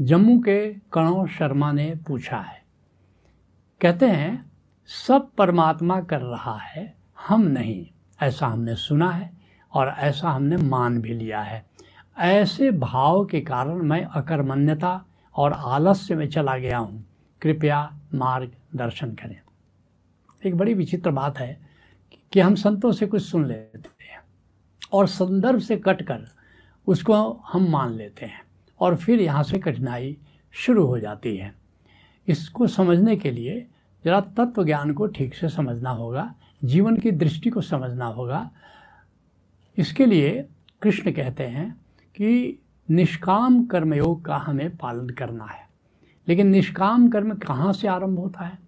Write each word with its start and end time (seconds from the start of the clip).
जम्मू 0.00 0.38
के 0.38 0.72
कणव 0.72 1.26
शर्मा 1.26 1.72
ने 1.72 1.94
पूछा 2.06 2.36
है। 2.36 2.62
कहते 3.80 4.06
हैं, 4.06 4.52
सब 4.86 5.30
परमात्मा 5.38 6.00
कर 6.00 6.20
रहा 6.20 6.56
है, 6.56 6.96
हम 7.26 7.42
नहीं, 7.42 7.86
ऐसा 8.22 8.46
हमने 8.46 8.74
सुना 8.74 9.10
है 9.10 9.32
और 9.72 9.88
ऐसा 9.88 10.30
हमने 10.30 10.56
मान 10.56 11.00
भी 11.00 11.14
लिया 11.14 11.40
है। 11.40 11.66
ऐसे 12.18 12.70
भाव 12.70 13.24
के 13.24 13.40
कारण 13.40 13.74
मैं 13.74 14.04
अकर्मण्यता 14.04 15.04
और 15.36 15.52
आलस्य 15.52 16.14
में 16.14 16.28
चला 16.28 16.56
गया 16.56 16.78
हूँ। 16.78 17.06
कृपया 17.42 18.00
मार्ग 18.14 18.52
दर्शन 18.74 19.14
करें। 19.14 19.40
एक 20.46 20.56
बड़ी 20.56 20.74
विचित्र 20.74 21.10
बात 21.10 21.38
है 21.38 21.60
कि 22.32 22.40
हम 22.40 22.54
संतों 22.54 22.92
से 22.92 23.06
कुछ 23.06 23.22
सुन 23.22 23.46
लेते 23.46 24.04
हैं 24.04 24.20
और 24.92 25.06
संदर्भ 25.06 25.60
से 25.60 25.76
कट 25.76 26.02
कर 26.02 26.26
उसको 26.86 27.32
हम 27.32 27.68
मान 27.68 27.92
लेते 27.92 28.26
हैं। 28.26 28.49
और 28.80 28.96
फिर 28.96 29.20
यहाँ 29.20 29.42
से 29.42 29.58
कठिनाई 29.58 30.16
शुरू 30.52 30.86
हो 30.86 30.98
जाती 30.98 31.36
है। 31.36 31.54
इसको 32.28 32.66
समझने 32.66 33.16
के 33.16 33.30
लिए 33.30 33.66
ज़रा 34.04 34.20
तत्व 34.20 34.64
ज्ञान 34.64 34.92
को 34.92 35.06
ठीक 35.06 35.34
से 35.34 35.48
समझना 35.48 35.90
होगा, 35.90 36.34
जीवन 36.64 36.96
की 36.96 37.10
दृष्टि 37.10 37.50
को 37.50 37.60
समझना 37.60 38.06
होगा। 38.06 38.50
इसके 39.78 40.06
लिए 40.06 40.48
कृष्ण 40.82 41.12
कहते 41.12 41.44
हैं 41.44 41.72
कि 42.16 42.58
निष्काम 42.90 43.66
कर्मयोग 43.66 44.24
का 44.24 44.36
हमें 44.36 44.76
पालन 44.76 45.08
करना 45.08 45.44
है। 45.44 45.68
लेकिन 46.28 46.46
निष्काम 46.46 47.08
कर्म 47.08 47.34
कहाँ 47.34 47.72
से 47.72 47.88
आरंभ 47.88 48.18
होता 48.18 48.44
है? 48.44 48.58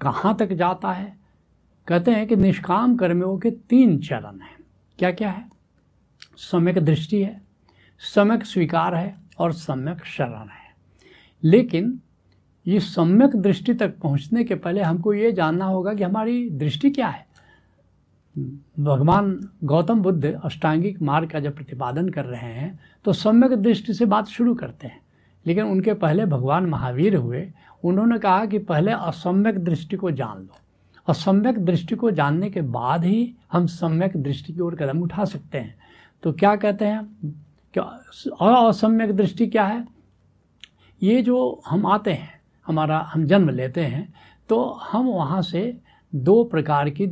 कहाँ 0.00 0.36
तक 0.36 0.52
जाता 0.52 0.92
है? 0.92 1.18
कहते 1.88 2.10
हैं 2.10 2.26
कि 2.26 2.36
निष्काम 2.36 2.96
कर्मयोग 2.96 3.42
के 3.42 3.50
तीन 3.50 3.98
चरण 3.98 4.40
हैं। 4.40 4.56
क्या 4.98 5.12
क्या 5.12 5.30
है? 5.30 5.48
सम्यक 6.36 6.78
दृष्टि 6.78 7.22
है, 7.22 7.42
सम्यक 7.98 8.44
स्वीकार 8.44 8.94
है 8.94 9.27
और 9.38 9.52
सम्यक 9.52 10.04
शरण 10.04 10.48
है। 10.48 10.66
लेकिन 11.42 12.00
ये 12.66 12.80
सम्यक 12.80 13.36
दृष्टि 13.36 13.74
तक 13.74 13.98
पहुँचने 13.98 14.44
के 14.44 14.54
पहले 14.54 14.82
हमको 14.82 15.12
ये 15.14 15.32
जानना 15.32 15.64
होगा 15.64 15.94
कि 15.94 16.02
हमारी 16.02 16.50
दृष्टि 16.50 16.90
क्या 16.90 17.06
है। 17.06 17.26
भगवान 18.80 19.48
गौतम 19.64 20.02
बुद्ध 20.02 20.40
अष्टांगिक 20.44 21.02
मार्ग 21.02 21.30
का 21.30 21.40
जब 21.40 21.54
प्रतिपादन 21.54 22.08
कर 22.08 22.24
रहे 22.24 22.52
हैं 22.52 22.78
तो 23.04 23.12
सम्यक 23.12 23.52
दृष्टि 23.52 23.94
से 23.94 24.04
बात 24.04 24.26
शुरू 24.26 24.54
करते 24.54 24.86
हैं। 24.86 25.00
लेकिन 25.46 25.64
उनके 25.64 25.94
पहले 25.94 26.26
भगवान 26.26 26.66
महावीर 26.66 27.16
हुए, 27.16 27.52
उन्होंने 27.84 28.18
कहा 28.18 28.46
कि 28.46 28.58
पहले 28.58 28.92
असम्यक 28.92 29.58
दृष्टि 29.58 29.96
को 29.96 30.10
जान 30.10 30.38
लो। 30.38 30.56
असम्यक 31.08 31.58
दृष्टि 31.58 31.96
को 31.96 32.10
जानने 32.10 32.50
के 32.50 32.60
बाद 32.60 33.04
ही 33.04 33.34
हम 33.52 33.66
सम्यक 33.66 34.16
दृष्टि 34.16 34.52
की 34.52 34.60
ओर 34.60 34.74
कदम 34.74 35.02
उठा 35.02 35.24
सकते 35.24 35.58
हैं। 35.58 35.74
तो 36.22 36.32
क्या 36.32 36.56
कहते 36.56 36.84
हैं? 36.84 37.16
क्या 37.74 37.82
असम्यक 38.58 39.12
दृष्टि 39.12 39.46
क्या 39.46 39.64
है? 39.64 39.84
ये 41.02 41.22
जो 41.22 41.62
हम 41.66 41.86
आते 41.86 42.12
हैं, 42.12 42.40
हमारा, 42.66 42.98
हम 43.12 43.24
जन्म 43.26 43.48
लेते 43.48 43.84
हैं 43.84 44.12
तो 44.48 44.62
हम 44.82 45.06
वहाँ 45.06 45.42
से 45.42 45.78
दो 46.12 46.42
प्रकार 46.44 46.90
की 46.90 47.06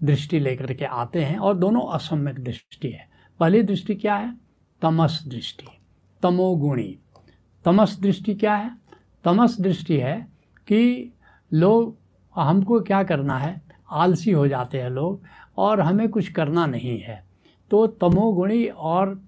दृष्टि 0.00 0.38
लेकर 0.38 0.72
के 0.74 0.84
आते 0.84 1.24
हैं 1.24 1.38
और 1.38 1.56
दोनों 1.56 1.80
असम्यक 1.88 2.38
दृष्टि 2.38 2.88
है। 2.88 3.08
पहली 3.40 3.62
दृष्टि 3.62 3.94
क्या 3.94 4.14
है? 4.14 4.34
तमस 4.82 5.22
दृष्टि, 5.28 5.66
तमोगुणी। 6.22 6.98
तमस 7.64 7.98
दृष्टि 8.00 8.34
क्या 8.34 8.54
है? 8.54 8.70
तमस 9.24 9.60
दृष्टि 9.60 9.96
है 9.96 10.16
कि 10.68 11.12
लोग, 11.52 11.96
हमको 12.36 12.80
क्या 12.80 13.02
करना 13.02 13.38
है? 13.38 13.60
आलसी 13.90 14.30
हो 14.30 14.46
जाते 14.48 14.80
हैं 14.80 14.90
लोग 14.90 15.22
और 15.58 15.80
हमें 15.80 16.08
कुछ 16.08 16.28
करना 16.28 16.66
नहीं 16.66 16.98
है। 17.00 17.24
तो 17.70 17.86
तमोगुणी 17.86 18.64
और 18.66 19.20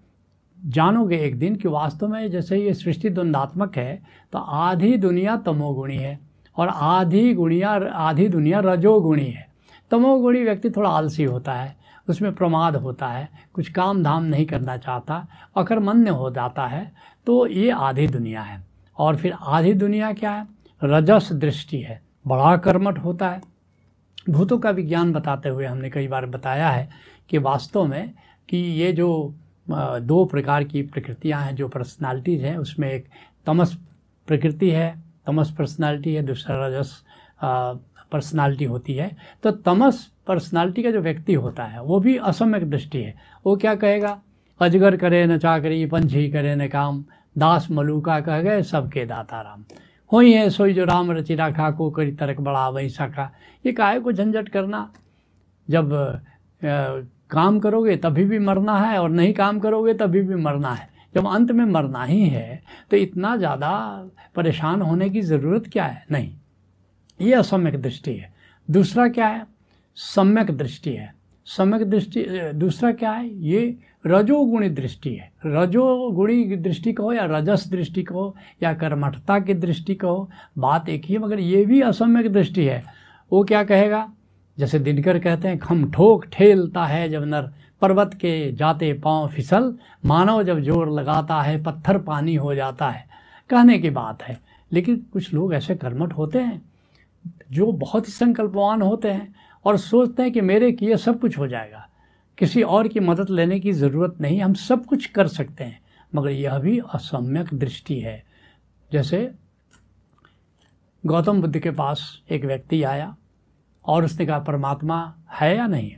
जानोगे 0.67 1.19
एक 1.19 1.39
दिन 1.39 1.57
कि 1.57 1.69
वास्तव 1.69 2.09
में 2.09 2.31
जैसे 2.31 2.59
ये 2.59 2.75
सृष्टि 2.75 3.11
द्वंदात्मक 3.11 3.77
है 3.77 4.03
तो 4.33 4.39
आधी 4.39 4.97
दुनिया 4.97 5.37
तमोगुणी 5.37 5.97
है 5.97 6.19
और 6.57 6.69
आधी 6.69 7.35
गुणिया, 7.35 7.71
आधी 7.95 8.29
दुनिया 8.29 8.61
रजोगुणी 8.61 9.25
है। 9.25 9.47
तमोगुणी 9.91 10.43
व्यक्ति 10.45 10.71
थोड़ा 10.71 10.91
आलसी 10.91 11.25
होता 11.25 11.53
है, 11.53 11.77
उसमें 12.09 12.35
प्रमाद 12.35 12.77
होता 12.77 13.07
है, 13.07 13.29
कुछ 13.53 13.69
काम 13.69 14.03
धाम 14.03 14.25
नहीं 14.25 14.47
करना 14.47 14.77
चाहता, 14.77 15.27
अकर्मण्य 15.57 16.11
हो 16.11 16.31
जाता 16.31 16.67
है 16.67 16.93
तो 17.27 17.47
ये 17.47 17.71
आधी 17.71 18.07
दुनिया 18.07 18.43
है। 18.43 18.67
और 18.99 19.17
फिर 19.17 19.33
आधी 19.33 19.73
दुनिया 19.73 20.13
क्या 20.13 20.31
है? 20.31 20.47
रजस 20.85 21.33
दृष्टि 21.33 21.79
है। 21.79 22.01
बड़ा 22.27 22.57
कर्मठ 22.57 22.99
होता 22.99 23.29
है। 23.29 23.41
भूतों 24.31 24.59
का 24.59 24.71
विज्ञान 24.71 25.13
बताते 25.13 25.49
हुए 25.49 25.67
हमने 25.67 25.91
कई 25.91 26.09
बार 26.09 26.27
बताया 26.27 26.69
है 26.69 26.89
कि 27.31 27.39
वास्तव 27.39 27.85
में 27.85 28.13
कि 28.49 28.57
ये 28.57 28.93
जो 28.93 29.35
दो 29.71 30.25
प्रकार 30.25 30.65
की 30.65 30.83
प्रकृतियाँ 30.83 31.43
हैं, 31.43 31.55
जो 31.57 31.69
पर्सनालिटीज़ 31.69 32.45
हैं, 32.45 32.57
उसमें 32.57 32.91
एक 32.93 33.07
तमस 33.47 33.77
प्रकृति 34.27 34.71
है, 34.71 35.03
तमस 35.27 35.51
पर्सनालिटी 35.51 36.15
है, 36.15 36.23
दूसरा 36.23 36.67
रजस 36.67 37.03
पर्सनालिटी 38.13 38.65
होती 38.65 38.95
है। 38.95 39.17
तो 39.43 39.51
तमस 39.51 40.11
पर्सनालिटी 40.27 40.83
का 40.83 40.91
जो 40.91 41.01
व्यक्ति 41.01 41.35
होता 41.35 41.65
है, 41.65 41.83
वो 41.83 42.01
भी 42.01 42.17
असम्यक 42.17 42.71
दृष्टि 42.71 42.99
है। 42.99 43.15
वो 43.47 43.57
क्या 43.57 43.75
कहेगा? 43.75 44.21
अजगर 44.61 44.97
करे 44.97 45.27
न 45.27 45.39
चाकरी, 45.39 45.87
पंछी 45.87 46.29
करे 46.31 46.55
न 46.57 46.69
काम, 46.69 47.05
दास 47.39 47.71
मलुका 47.71 48.21
कह 48.21 48.41
गए, 48.43 48.63
सबके 48.63 49.05
दाता 49.07 49.41
राम। 49.41 49.65
हो 50.13 50.21
ही 50.21 50.33
है 50.33 50.49
सोई 50.51 50.75
जो 50.75 50.85
राम 50.85 51.11
रचि 51.13 51.35
राखा, 51.35 51.71
को 51.71 51.91
करी 51.91 52.13
तरक 52.13 52.41
बड़ा 52.41 52.69
वैसा 52.69 53.07
का 53.09 53.31
ये 53.67 53.73
काहे 53.73 54.01
को 54.01 54.13
झंझट 54.13 54.49
करना? 54.49 54.91
जब 55.71 56.21
काम 57.31 57.59
करोगे 57.61 57.97
तभी 57.97 58.25
भी 58.25 58.39
मरना 58.39 58.79
है 58.79 58.99
और 58.99 59.11
नहीं 59.11 59.33
काम 59.35 59.59
करोगे 59.61 59.95
तभी 59.95 60.23
भी 60.23 60.35
मरना 60.37 60.73
है। 60.73 60.89
जब 61.15 61.27
अंत 61.27 61.51
में 61.51 61.65
मरना 61.65 62.05
ही 62.05 62.23
है 62.23 62.63
तो 62.91 62.97
इतना 62.97 63.37
ज़्यादा 63.37 63.71
परेशान 64.37 64.83
होने 64.83 65.09
की 65.11 65.21
ज़रूरत 65.23 65.69
क्या 65.73 65.85
है? 65.85 66.05
नहीं। 66.11 66.33
ये 67.21 67.35
असम्यक 67.35 67.81
दृष्टि 67.83 68.15
है। 68.15 68.33
दूसरा 68.69 69.09
क्या 69.09 69.27
है? 69.27 69.47
सम्यक 69.97 70.51
दृष्टि 70.51 70.91
है। 70.91 71.13
सम्यक 71.47 71.83
दृष्टि, 71.83 72.25
दूसरा 72.55 72.91
क्या 72.93 73.11
है? 73.11 73.29
ये 73.41 73.77
रजोगुणी 74.07 74.69
दृष्टि 74.71 75.15
है। 75.15 75.31
रजोगुणी 75.47 76.57
दृष्टि 76.57 76.93
कहो 76.93 77.13
या 77.13 77.25
रजस 77.29 77.67
दृष्टि 77.71 78.03
कहो 78.03 78.35
या 78.63 78.73
कर्मठता 78.75 79.39
की 79.41 79.55
दृष्टि 79.55 79.95
कहो, 79.95 80.29
बात 80.59 80.89
एक 80.89 81.05
ही 81.05 81.15
है, 81.15 81.21
मगर 81.21 81.41
ये 81.41 81.65
भी 81.65 81.81
असम्यक 81.83 82.33
दृष्टि 82.33 82.65
है। 82.65 82.83
वो 83.33 83.43
क्या 83.45 83.63
कहेगा? 83.65 84.07
जैसे 84.59 84.79
दिनकर 84.79 85.19
कहते 85.19 85.49
हैं, 85.49 85.59
खम 85.59 85.91
ठोक 85.91 86.27
ठेलता 86.27 86.87
है 86.87 87.09
जब 87.09 87.25
नर, 87.25 87.51
पर्वत 87.81 88.15
के 88.15 88.53
जाते 88.53 88.93
पाँव 88.93 89.29
फिसल, 89.29 89.79
मानव 90.05 90.43
जब 90.43 90.61
ज़ोर 90.61 90.91
लगाता 90.91 91.41
है, 91.41 91.63
पत्थर 91.63 91.99
पानी 91.99 92.35
हो 92.35 92.55
जाता 92.55 92.91
है। 92.91 93.09
कहने 93.51 93.79
की 93.79 93.91
बात 93.91 94.23
है। 94.23 94.41
लेकिन 94.73 95.07
कुछ 95.13 95.35
लोग 95.35 95.55
ऐसे 95.55 95.75
कर्मठ 95.75 96.13
होते 96.13 96.39
हैं, 96.39 96.73
जो 97.51 97.73
बहुत 97.73 98.09
ही 98.09 98.13
संकल्पवान 98.13 98.83
होते 98.83 99.11
हैं 99.11 99.35
और 99.65 99.77
सोचते 99.77 100.23
हैं 100.23 100.33
कि 100.33 100.41
मेरे 100.41 100.73
किए 100.73 100.97
सब 100.97 101.21
कुछ 101.21 101.39
हो 101.39 101.49
जाएगा। 101.49 101.89
किसी 102.39 102.63
और 102.63 102.89
की 102.89 103.01
मदद 103.01 103.31
लेने 103.31 103.61
की 103.61 103.73
ज़रूरत 103.73 104.17
नहीं, 104.21 104.43
हम 104.43 104.55
सब 104.55 104.87
कुछ 104.87 105.07
कर 105.07 105.27
सकते 105.27 105.65
हैं। 105.65 105.81
मगर 106.15 106.31
यह 106.31 106.59
भी 106.59 106.79
असम्यक 106.79 107.55
दृष्टि 107.55 108.01
है। 108.01 108.25
जैसे 108.93 109.31
गौतम 111.07 111.41
बुद्ध 111.41 111.59
के 111.59 111.71
पास 111.71 112.23
एक 112.31 112.45
व्यक्ति 112.45 112.83
आया 112.83 113.17
और 113.89 114.05
उसने 114.05 114.27
कहा, 114.27 114.39
परमात्मा 114.39 115.15
है 115.31 115.57
या 115.57 115.67
नहीं? 115.67 115.93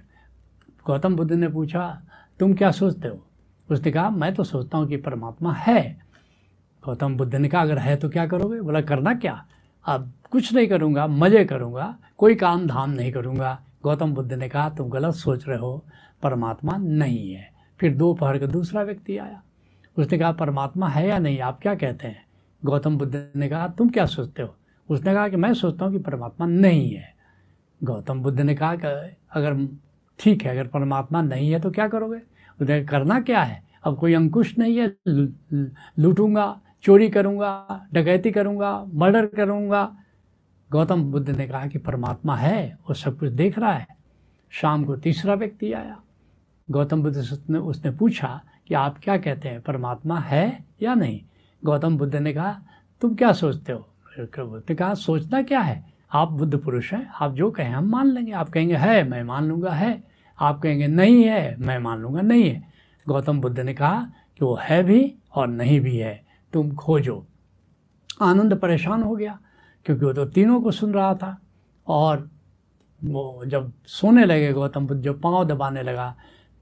गौतम 0.86 1.16
बुद्ध 1.16 1.32
ने 1.32 1.48
पूछा, 1.48 2.02
तुम 2.38 2.54
क्या 2.54 2.70
सोचते 2.70 3.08
हो? 3.08 3.26
उसने 3.70 3.92
कहा, 3.92 4.10
मैं 4.10 4.34
तो 4.34 4.44
सोचता 4.44 4.78
हूँ 4.78 4.88
कि 4.88 4.96
परमात्मा 4.96 5.52
है। 5.52 6.00
गौतम 6.84 7.16
बुद्ध 7.16 7.34
ने 7.34 7.48
कहा, 7.48 7.62
अगर 7.62 7.78
है 7.78 7.96
तो 7.96 8.08
क्या 8.08 8.26
करोगे? 8.26 8.60
बोला, 8.60 8.80
करना 8.80 9.14
क्या? 9.14 9.44
अब 9.86 10.12
कुछ 10.30 10.54
नहीं 10.54 10.68
करूँगा, 10.68 11.06
मज़े 11.06 11.44
करूँगा, 11.44 11.98
कोई 12.18 12.34
काम 12.34 12.66
धाम 12.66 12.90
नहीं 12.90 13.12
करूँगा। 13.12 13.62
गौतम 13.82 14.14
बुद्ध 14.14 14.32
ने 14.32 14.48
कहा, 14.48 14.70
तुम 14.70 14.88
गलत 14.88 15.14
सोच 15.14 15.48
रहे 15.48 15.58
हो, 15.58 15.84
परमात्मा 16.22 16.76
नहीं 16.76 17.32
है। 17.32 17.50
फिर 17.80 17.94
दोपहर 17.94 18.38
का 18.38 18.46
दूसरा 18.46 18.82
व्यक्ति 18.82 19.18
आया। 19.18 19.42
उसने 19.98 20.18
कहा, 20.18 20.32
परमात्मा 20.32 20.88
है 20.88 21.08
या 21.08 21.18
नहीं, 21.18 21.40
आप 21.40 21.60
क्या 21.62 21.74
कहते 21.74 22.06
हैं? 22.06 22.24
गौतम 22.64 22.98
बुद्ध 22.98 23.30
ने 23.36 23.48
कहा, 23.48 23.68
तुम 23.68 23.88
क्या 23.88 24.06
सोचते 24.06 24.42
हो? 24.42 24.56
उसने 24.90 25.14
कहा 25.14 25.28
कि, 25.28 25.36
मैं 25.36 25.54
सोचता 25.54 25.84
हूँ 25.84 25.92
कि 25.92 25.98
परमात्मा 25.98 26.46
नहीं 26.46 26.90
है। 26.90 27.19
गौतम 27.84 28.20
बुद्ध 28.22 28.40
ने 28.40 28.54
कहा 28.54 28.74
कि 28.76 29.16
अगर 29.32 29.66
ठीक 30.18 30.42
है, 30.42 30.50
अगर 30.50 30.66
परमात्मा 30.66 31.22
नहीं 31.22 31.50
है 31.50 31.60
तो 31.60 31.70
क्या 31.70 31.88
करोगे? 31.88 32.18
उसने 32.60 32.82
करना 32.84 33.20
क्या 33.20 33.42
है? 33.42 33.62
अब 33.84 33.96
कोई 33.98 34.14
अंकुश 34.14 34.58
नहीं 34.58 34.76
है 34.76 34.94
लूटूँगा, 35.98 36.60
चोरी 36.82 37.08
करूँगा, 37.08 37.86
डकैती 37.92 38.30
करूँगा, 38.30 38.84
मर्डर 38.94 39.26
करूँगा। 39.26 39.96
गौतम 40.70 41.02
बुद्ध 41.02 41.30
ने 41.30 41.46
कहा 41.48 41.66
कि 41.66 41.78
परमात्मा 41.78 42.36
है, 42.36 42.78
वो 42.88 42.94
सब 42.94 43.18
कुछ 43.18 43.30
देख 43.30 43.58
रहा 43.58 43.72
है। 43.72 43.86
शाम 44.52 44.84
को 44.84 44.96
तीसरा 44.96 45.34
व्यक्ति 45.34 45.72
आया। 45.72 46.00
गौतम 46.68 47.02
बुद्ध 47.02 47.38
ने 47.50 47.58
उसने 47.58 47.90
पूछा 47.90 48.40
कि 48.68 48.74
आप 48.74 48.98
क्या 48.98 49.16
कहते 49.16 49.48
हैं, 49.48 49.60
परमात्मा 49.60 50.18
है 50.18 50.64
या 50.82 50.94
नहीं? 50.94 51.20
गौतम 51.64 51.96
बुद्ध 51.98 52.14
ने 52.16 52.32
कहा, 52.32 52.60
तुम 53.02 53.14
क्या 53.14 53.32
सोचते 53.32 53.72
हो? 53.72 53.86
बुद्ध 54.18 54.62
ने 54.70 54.74
कहा, 54.74 54.94
सोचना 54.94 55.42
क्या 55.42 55.60
है? 55.60 55.84
आप 56.12 56.32
बुद्ध 56.32 56.58
पुरुष 56.58 56.92
हैं, 56.92 57.10
आप 57.20 57.32
जो 57.32 57.50
कहें 57.50 57.70
हम 57.70 57.84
मान 57.84 58.06
लेंगे। 58.06 58.32
आप 58.32 58.48
कहेंगे, 58.48 58.74
है, 58.74 59.08
मैं 59.08 59.22
मान 59.24 59.44
लूँगा, 59.44 59.70
है। 59.70 60.04
आप 60.40 60.60
कहेंगे, 60.60 60.86
नहीं 60.86 61.24
है, 61.24 61.56
मैं 61.58 61.78
मान 61.78 61.98
लूँगा, 61.98 62.20
नहीं 62.20 62.50
है। 62.50 62.62
गौतम 63.08 63.40
बुद्ध 63.40 63.60
ने 63.60 63.74
कहा 63.74 64.12
कि 64.38 64.44
वो 64.44 64.58
है 64.62 64.82
भी 64.82 65.14
और 65.34 65.48
नहीं 65.48 65.80
भी 65.80 65.96
है। 65.96 66.24
तुम 66.52 66.74
खोजो। 66.74 67.26
आनंद 68.20 68.54
परेशान 68.54 69.02
हो 69.02 69.16
गया, 69.16 69.38
क्योंकि 69.84 70.04
वो 70.04 70.12
तो 70.12 70.24
तीनों 70.24 70.60
को 70.60 70.70
सुन 70.70 70.92
रहा 70.92 71.14
था। 71.14 71.40
और 71.86 72.30
वो 73.04 73.44
जब 73.46 73.72
सोने 73.86 74.24
लगे, 74.24 74.52
गौतम 74.52 74.86
बुद्ध 74.86 75.02
जो 75.02 75.14
पाँव 75.14 75.44
दबाने 75.44 75.82
लगा 75.82 76.16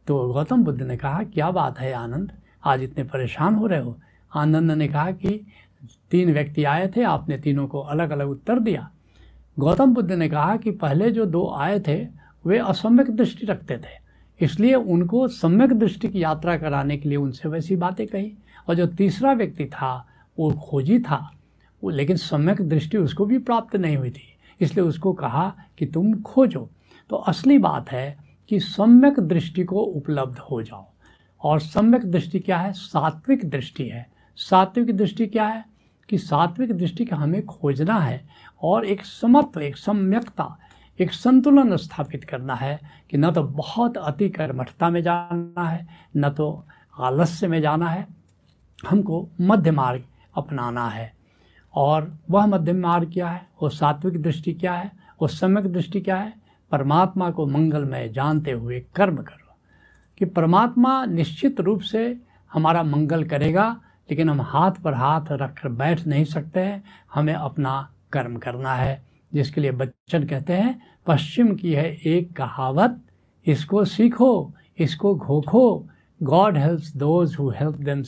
तो 0.06 0.32
गौतम 0.32 0.64
बुद्ध 0.64 0.82
ने 0.82 0.96
कहा, 0.96 1.22
क्या 1.22 1.50
बात 1.50 1.78
है 1.78 1.92
आनंद? 1.92 2.32
आज 2.64 2.82
इतने 2.82 3.04
परेशान 3.04 3.54
हो 3.54 3.66
रहे 3.66 3.80
हो? 3.80 3.98
आनंद 4.34 4.70
ने 4.70 4.88
कहा 4.88 5.10
कि, 5.10 5.46
तीन 6.10 6.32
व्यक्ति 6.32 6.64
आए 6.64 6.88
थे, 6.88 7.02
आपने 7.02 7.38
तीनों 7.38 7.66
को 7.66 7.80
अलग 7.80 8.10
अलग 8.10 8.28
उत्तर 8.28 8.58
दिया। 8.58 8.90
गौतम 9.58 9.94
बुद्ध 9.94 10.12
ने 10.12 10.28
कहा 10.28 10.56
कि 10.56 10.70
पहले 10.70 11.10
जो 11.10 11.26
दो 11.26 11.54
आए 11.56 11.80
थे, 11.80 12.06
वे 12.46 12.58
असम्यक 12.58 13.10
दृष्टि 13.10 13.46
रखते 13.46 13.76
थे। 13.76 14.08
इसलिए 14.40 14.74
उनको 14.74 15.28
सम्यक 15.28 15.72
दृष्टि 15.72 16.08
की 16.08 16.22
यात्रा 16.22 16.56
कराने 16.56 16.96
के 16.96 17.08
लिए 17.08 17.18
उनसे 17.18 17.48
वैसी 17.48 17.76
बातें 17.76 18.06
कही। 18.06 18.32
और 18.68 18.74
जो 18.74 18.86
तीसरा 18.86 19.32
व्यक्ति 19.32 19.64
था, 19.64 20.08
वो 20.38 20.52
खोजी 20.52 20.98
था। 20.98 21.32
वो 21.84 21.90
लेकिन 21.90 22.16
सम्यक 22.16 22.68
दृष्टि 22.68 22.96
उसको 22.96 23.26
भी 23.26 23.38
प्राप्त 23.38 23.76
नहीं 23.76 23.96
हुई 23.96 24.10
थी। 24.10 24.36
इसलिए 24.60 24.84
उसको 24.84 25.12
कहा 25.12 25.56
कि 25.78 25.86
तुम 25.86 26.14
खोजो। 26.14 26.70
तो 27.10 27.16
असली 27.16 27.58
बात 27.58 27.90
है 27.92 28.18
कि 28.48 28.60
सम्यक 28.60 29.20
दृष्टि 29.20 29.64
को 29.64 29.76
उपलब्ध 29.76 30.38
हो 30.38 30.62
जाओ। 30.62 30.86
और 31.42 31.60
सम्यक 31.60 32.04
दृष्टि 32.04 32.38
क्या 32.38 32.58
है? 32.58 32.72
सात्विक 32.72 33.50
दृष्टि 33.50 33.88
है। 33.88 34.10
सात्विक 34.36 34.96
दृष्टि 34.96 35.26
क्या 35.26 35.46
है? 35.46 35.67
कि 36.08 36.18
सात्विक 36.18 36.72
दृष्टि 36.72 37.04
का 37.04 37.16
हमें 37.16 37.46
खोजना 37.46 37.98
है 37.98 38.28
और 38.62 38.86
एक 38.86 39.04
समत्व, 39.04 39.60
एक 39.60 39.76
सम्यकता, 39.76 40.58
एक 41.00 41.12
संतुलन 41.12 41.76
स्थापित 41.76 42.24
करना 42.24 42.54
है 42.54 42.80
कि 43.10 43.18
न 43.18 43.30
तो 43.30 43.42
बहुत 43.42 43.96
अति 43.96 44.28
कर्मठता 44.28 44.90
में 44.90 45.02
जाना 45.02 45.68
है, 45.68 45.86
न 46.16 46.30
तो 46.30 46.66
आलस्य 47.00 47.46
में 47.46 47.60
जाना 47.60 47.88
है। 47.88 48.06
हमको 48.90 49.28
मध्य 49.40 49.70
मार्ग 49.70 50.04
अपनाना 50.36 50.88
है। 50.88 51.14
और 51.74 52.18
वह 52.30 52.46
मध्य 52.46 52.72
मार्ग 52.72 53.12
क्या 53.12 53.28
है? 53.28 53.46
वो 53.62 53.68
सात्विक 53.68 54.22
दृष्टि 54.22 54.54
क्या 54.54 54.74
है? 54.74 54.92
वो 55.22 55.28
सम्यक 55.28 55.72
दृष्टि 55.72 56.00
क्या 56.00 56.16
है? 56.16 56.32
परमात्मा 56.70 57.30
को 57.30 57.46
मंगलमय 57.46 58.08
जानते 58.08 58.52
हुए 58.52 58.80
कर्म 58.80 59.16
करो। 59.16 59.54
कि 60.18 60.24
परमात्मा 60.24 61.04
निश्चित 61.04 61.60
रूप 61.60 61.80
से 61.80 62.20
हमारा 62.52 62.82
मंगल 62.82 63.24
करेगा 63.24 63.80
लेकिन 64.10 64.30
हम 64.30 64.40
हाथ 64.40 64.72
पर 64.72 64.94
हाथ 64.94 65.20
रख 65.32 65.62
कर 65.62 65.68
बैठ 65.68 66.06
नहीं 66.06 66.24
सकते 66.24 66.60
हैं 66.60 66.84
हमें 67.14 67.34
अपना 67.34 67.94
कर्म 68.12 68.36
करना 68.36 68.74
है, 68.74 69.06
जिसके 69.34 69.60
लिए 69.60 69.70
बच्चन 69.70 70.24
कहते 70.24 70.52
हैं, 70.52 70.82
पश्चिम 71.06 71.54
की 71.54 71.72
है 71.72 71.96
एक 71.96 72.36
कहावत, 72.36 73.00
इसको 73.46 73.84
सीखो, 73.84 74.54
इसको 74.78 75.14
घोखो। 75.14 75.88
God 76.22 76.56
helps 76.56 76.96
those 76.96 77.36
who 77.36 77.50
help 77.50 77.76
them 77.76 78.02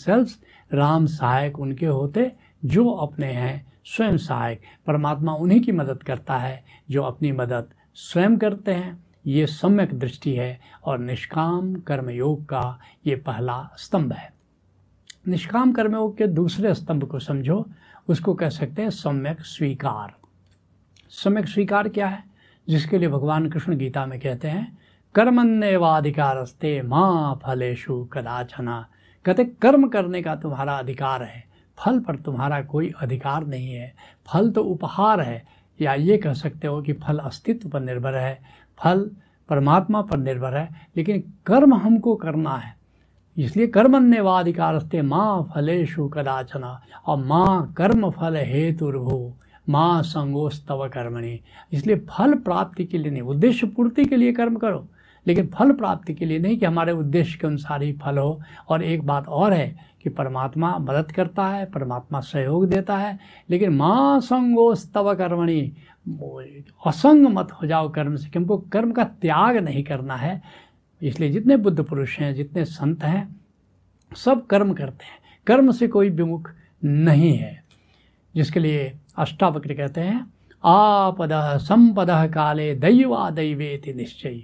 Ram 0.75 1.07
सहायक 1.07 1.59
उनके 1.59 1.87
होते, 1.87 2.33
जो 2.65 2.91
अपने 2.91 3.27
हैं, 3.27 3.73
स्वयं 3.85 4.17
सहायक। 4.17 4.61
परमात्मा 4.87 5.33
उन्हीं 5.33 5.61
की 5.61 5.73
मदद 5.73 6.03
करता 6.03 6.39
है, 6.39 6.65
जो 6.91 7.03
अपनी 7.03 7.33
मदद 7.33 7.69
स्वयं 7.95 8.39
करते 8.39 8.75
हैं। 8.75 9.05
ये 9.27 9.47
सम्यक 9.47 9.99
दृष्टि 9.99 10.35
है 10.35 10.61
और 10.85 10.99
निष्काम 10.99 11.75
कर्मयोग 11.75 12.45
का 12.45 12.79
ये 13.07 13.17
पहला 13.17 13.71
स्तंभ 13.79 14.13
है। 14.13 14.40
निष्काम 15.31 15.73
कर्मयोग 15.73 16.19
के 16.19 16.27
दूसरे 16.27 16.75
स्तंभ 16.75 17.05
को 17.05 17.19
समझो, 17.19 17.71
उसको 18.09 18.35
कह 18.35 18.49
सकते 18.49 18.83
हैं 18.83 18.91
सम्यक 18.91 19.41
स्वीकार। 19.41 20.15
सम्यक 21.11 21.49
स्वीकार 21.49 21.89
क्या 21.89 22.07
है? 22.07 22.25
जिसके 22.69 22.99
लिए 22.99 23.09
भगवान 23.09 23.51
कृष्ण 23.51 23.77
गीता 23.77 24.07
में 24.07 24.21
कहते 24.21 24.49
हैं, 24.49 24.79
कर्मण्यवाधिकारस्ते 25.15 26.83
माँ 26.83 27.41
फलेशु 27.45 28.05
कदाचना। 28.05 28.89
कहते, 29.25 29.45
कर्म 29.45 29.89
करने 29.89 30.23
का 30.23 30.37
तुम्हारा 30.37 30.79
अधिकार 30.79 31.23
है, 31.23 31.45
फल 31.79 32.01
पर 32.01 32.17
तुम्हारा 32.17 32.63
कोई 32.63 32.93
अधिकार 33.01 33.47
नहीं 33.47 33.75
है। 33.75 33.95
फल 34.27 34.51
तो 34.51 34.65
उपहार 34.65 35.21
है, 35.21 35.45
या 35.81 35.95
ये 35.95 36.19
कह 36.19 36.33
सकते 36.33 36.67
हो 36.67 36.83
कि 36.83 36.93
फल 36.93 37.19
अस्तित्व 37.19 37.69
पर 37.69 37.81
निर्भर 37.81 38.15
है। 38.15 38.43
फल 38.79 39.11
परमात्मा 39.49 40.03
पर 40.03 40.17
निर्भर 40.17 40.57
है, 40.57 40.89
लेकिन 40.97 41.35
कर्म 41.47 41.75
हमको 41.75 42.17
करना 42.17 42.57
है। 42.57 42.80
इसलिए 43.39 43.67
कर्मण्यवाधिकारस्ते 43.67 45.03
माँ 45.03 45.51
फलेशु 45.55 46.09
कदाचना। 46.09 46.83
और 47.07 47.25
माँ 47.25 47.73
कर्म 47.77 48.11
फल 48.11 48.37
हेतुर्भु, 48.37 49.33
माँ 49.69 50.03
संगोस्तव 50.03 50.89
कर्मणि। 50.89 51.41
इसलिए 51.73 51.97
फल 51.97 52.35
प्राप्ति 52.35 52.85
के 52.85 52.99
लिए 52.99 53.13
नहीं, 53.13 53.23
उद्देश्य 53.23 53.67
पूर्ति 53.67 54.05
के 54.05 54.17
लिए 54.17 54.33
कर्म 54.33 54.57
करो। 54.57 54.87
लेकिन 55.27 55.47
फल 55.47 55.73
प्राप्ति 55.73 56.15
के 56.15 56.25
लिए 56.25 56.39
नहीं 56.39 56.59
कि 56.59 56.67
हमारे 56.67 56.93
उद्देश्य 56.93 57.39
के 57.39 57.47
अनुसार 57.47 57.83
ही 57.83 57.93
फल 57.93 58.19
हो। 58.19 58.41
और 58.69 58.83
एक 58.83 59.07
बात 59.07 59.29
और 59.29 59.53
है 59.53 59.77
कि 60.03 60.11
परमात्मा 60.11 60.79
मदद 60.79 61.13
करता 61.13 61.47
है, 61.47 61.65
परमात्मा 61.65 62.21
सहयोग 62.21 62.67
देता 62.67 62.97
है। 62.97 63.19
लेकिन 63.51 63.71
माँ 63.71 64.21
संगोस्तव 64.21 65.15
कर्मणि 65.15 65.73
असंग 66.87 67.27
मत 67.27 67.53
हो 67.53 67.67
जाओ 67.67 67.89
कर्म 67.89 68.17
से 68.17 68.29
क्योंकि 68.29 68.71
कर्म 68.71 68.93
का 68.93 69.05
त्याग 69.05 69.57
नहीं 69.57 69.85
करना 69.85 70.17
है। 70.17 70.43
इसलिए 71.03 71.31
जितने 71.31 71.57
बुद्ध 71.57 71.83
पुरुष 71.83 72.19
हैं, 72.19 72.35
जितने 72.35 72.65
संत 72.65 73.03
हैं, 73.03 73.41
सब 74.17 74.47
कर्म 74.47 74.73
करते 74.73 75.05
हैं। 75.05 75.21
कर्म 75.47 75.73
से 75.73 75.89
कोई 75.89 76.11
विमुख 76.11 76.51
नहीं 76.85 77.39
है। 77.39 77.65
जिसके 78.35 78.61
लिए 78.61 78.97
अष्टावक्र 79.19 79.75
कहते 79.75 80.01
हैं, 80.01 80.33
आपद 80.65 81.31
संपद 81.33 82.07
काले 82.11 82.75
दैवा 82.75 83.31
दैवेति 83.31 83.95
निश्चय। 83.95 84.35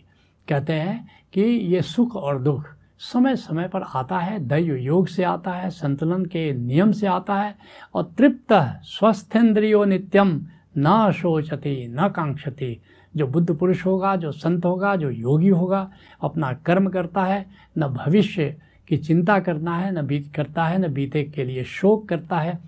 कहते 0.48 0.72
हैं 0.72 1.08
कि 1.32 1.40
ये 1.40 1.82
सुख 1.82 2.16
और 2.16 2.42
दुख 2.42 2.66
समय 2.98 3.36
समय 3.36 3.68
पर 3.68 3.82
आता 3.82 4.18
है, 4.18 4.38
दैव 4.38 4.76
योग 4.76 5.08
से 5.08 5.22
आता 5.22 5.52
है, 5.52 5.70
संतुलन 5.70 6.24
के 6.24 6.54
नियम 6.54 6.92
से 6.92 7.06
आता 7.06 7.42
है, 7.42 7.56
और 7.94 8.14
तृप्त 8.18 8.80
स्वस्थेंद्रियो 8.82 9.84
नित्यम 9.84 10.46
न 10.78 11.12
शोचती, 11.12 11.88
न 11.88 12.08
कांक्षति। 12.08 12.80
जो 13.16 13.26
बुद्ध 13.26 13.56
पुरुष 13.56 13.86
होगा, 13.86 14.16
जो 14.16 14.32
संत 14.32 14.64
होगा, 14.64 14.96
जो 14.96 15.10
योगी 15.10 15.48
होगा, 15.48 15.88
अपना 16.22 16.52
कर्म 16.52 16.88
करता 16.88 17.24
है, 17.24 17.46
न 17.78 17.86
भविष्य 17.88 18.56
की 18.88 18.96
चिंता 18.96 19.38
करना 19.40 19.76
है, 19.76 19.90
न 19.92 20.06
बीत 20.06 20.32
करता 20.36 20.64
है, 20.64 20.78
न 20.78 20.92
बीते 20.92 21.24
के 21.24 21.44
लिए 21.44 21.64
शोक 21.64 22.08
करता 22.08 22.38
है। 22.38 22.58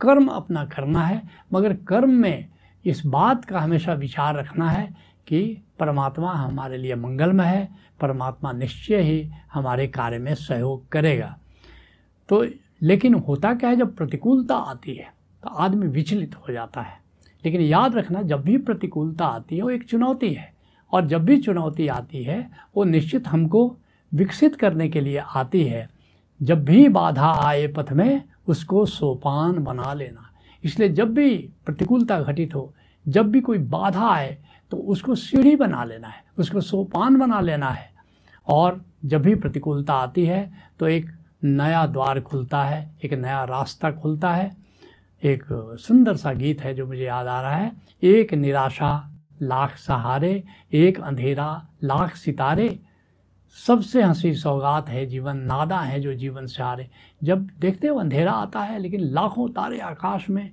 कर्म 0.00 0.26
अपना 0.26 0.64
करना 0.64 1.04
है, 1.06 1.22
मगर 1.52 1.72
कर्म 1.72 2.10
में 2.10 2.48
इस 2.84 3.06
बात 3.06 3.44
का 3.44 3.60
हमेशा 3.60 3.92
विचार 3.92 4.34
रखना 4.36 4.70
है 4.70 4.96
कि 5.26 5.62
परमात्मा 5.78 6.32
हमारे 6.32 6.78
लिए 6.78 6.94
मंगलमय 6.94 7.44
है, 7.44 7.68
परमात्मा 8.00 8.52
निश्चय 8.52 9.00
ही 9.00 9.30
हमारे 9.52 9.86
कार्य 9.86 10.18
में 10.18 10.34
सहयोग 10.34 10.88
करेगा। 10.88 11.38
तो 12.28 12.46
लेकिन 12.82 13.14
होता 13.14 13.54
क्या 13.54 13.70
है, 13.70 13.76
जब 13.76 13.96
प्रतिकूलता 13.96 14.56
आती 14.56 14.94
है 14.94 15.12
तो 15.42 15.48
आदमी 15.48 15.86
विचलित 15.86 16.34
हो 16.34 16.52
जाता 16.52 16.80
है। 16.80 17.01
लेकिन 17.44 17.60
याद 17.60 17.96
रखना, 17.96 18.22
जब 18.22 18.42
भी 18.42 18.58
प्रतिकूलता 18.58 19.26
आती 19.26 19.56
है, 19.56 19.62
वो 19.62 19.70
एक 19.70 19.84
चुनौती 19.84 20.32
है। 20.32 20.52
और 20.92 21.06
जब 21.06 21.24
भी 21.24 21.36
चुनौती 21.38 21.88
आती 21.88 22.22
है, 22.22 22.50
वो 22.76 22.84
निश्चित 22.84 23.28
हमको 23.28 23.76
विकसित 24.14 24.56
करने 24.56 24.88
के 24.88 25.00
लिए 25.00 25.22
आती 25.34 25.64
है। 25.64 25.90
जब 26.42 26.64
भी 26.64 26.88
बाधा 26.88 27.32
आए 27.32 27.66
पथ 27.66 27.92
में, 27.92 28.22
उसको 28.48 28.86
सोपान 28.86 29.58
बना 29.58 29.92
लेना। 29.94 30.28
इसलिए 30.64 30.88
जब 30.88 31.14
भी 31.14 31.36
प्रतिकूलता 31.66 32.20
घटित 32.20 32.54
हो, 32.54 32.74
जब 33.08 33.30
भी 33.30 33.40
कोई 33.40 33.58
बाधा 33.58 34.08
आए 34.08 34.36
तो 34.70 34.76
उसको 34.76 35.14
सीढ़ी 35.14 35.56
बना 35.56 35.84
लेना 35.84 36.08
है, 36.08 36.24
उसको 36.38 36.60
सोपान 36.60 37.16
बना 37.16 37.40
लेना 37.40 37.70
है। 37.70 37.90
और 38.48 38.84
जब 39.04 39.22
भी 39.22 39.34
प्रतिकूलता 39.34 39.94
आती 39.94 40.24
है 40.26 40.52
तो 40.78 40.88
एक 40.88 41.10
नया 41.44 41.86
द्वार 41.86 42.20
खुलता 42.20 42.62
है, 42.64 42.90
एक 43.04 43.12
नया 43.12 43.44
रास्ता 43.44 43.90
खुलता 43.90 44.32
है। 44.34 44.61
एक 45.22 45.44
सुंदर 45.80 46.16
सा 46.16 46.32
गीत 46.32 46.60
है 46.60 46.72
जो 46.74 46.86
मुझे 46.86 47.04
याद 47.04 47.26
आ 47.26 47.40
रहा 47.42 47.56
है। 47.56 47.70
एक 48.02 48.32
निराशा, 48.34 49.10
लाख 49.42 49.76
सहारे, 49.76 50.42
एक 50.72 51.00
अंधेरा, 51.00 51.66
लाख 51.84 52.14
सितारे। 52.16 52.78
सबसे 53.56 54.02
हँसी 54.02 54.32
सौगात 54.34 54.88
है, 54.88 55.04
जीवन 55.06 55.36
नादा 55.38 55.78
है 55.78 56.00
जो 56.00 56.14
जीवन 56.14 56.46
से 56.46 56.62
रहे 56.64 56.86
जब 57.22 57.46
देखते 57.60 57.88
हो 57.88 57.98
अंधेरा 58.00 58.32
आता 58.32 58.60
है, 58.60 58.78
लेकिन 58.78 59.00
लाखों 59.04 59.48
तारे 59.50 59.78
आकाश 59.80 60.28
में 60.30 60.50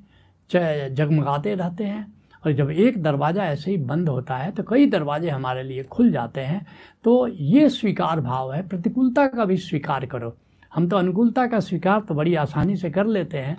जगमगाते 0.50 1.56
रहते 1.56 1.84
हैं। 1.84 2.06
और 2.44 2.52
जब 2.54 2.70
एक 2.72 3.02
दरवाज़ा 3.04 3.46
ऐसे 3.46 3.72
ही 3.72 3.78
बंद 3.80 4.10
होता 4.10 4.36
है 4.38 4.52
तो 4.52 4.64
कई 4.64 4.86
दरवाजे 4.88 5.30
हमारे 5.30 5.64
लिए 5.64 5.84
खुल 5.86 6.12
जाते 6.12 6.42
हैं। 6.42 6.66
तो 7.04 7.28
ये 7.28 7.68
स्वीकार 7.70 8.22
भाव 8.22 8.54
है, 8.54 8.68
प्रतिकूलता 8.68 9.28
का 9.28 9.46
भी 9.46 9.58
स्वीकार 9.58 10.06
करो। 10.06 10.36
हम 10.72 10.88
तो 10.90 10.98
अनुकूलता 10.98 11.48
का 11.48 11.60
स्वीकार 11.60 12.00
तो 12.02 12.16
बड़ी 12.16 12.36
आसानी 12.36 12.76
से 12.76 12.90
कर 12.90 13.06
लेते 13.08 13.38
हैं 13.38 13.58